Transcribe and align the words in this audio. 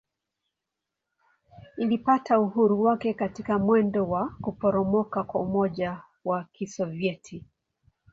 Ilipata 1.77 2.39
uhuru 2.39 2.81
wake 2.81 3.13
katika 3.13 3.59
mwendo 3.59 4.07
wa 4.09 4.35
kuporomoka 4.41 5.23
kwa 5.23 5.41
Umoja 5.41 6.03
wa 6.25 6.43
Kisovyeti. 6.51 7.45